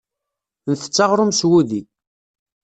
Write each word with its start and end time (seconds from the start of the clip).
Ntett 0.71 1.03
aɣṛum 1.03 1.31
s 1.39 1.41
wudi. 1.49 1.81